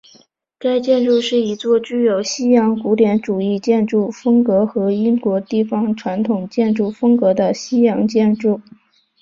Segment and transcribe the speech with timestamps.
[0.57, 8.59] 该建筑是一座具有西洋古典主义建筑风格和英国地方传统建筑风格的西洋建筑。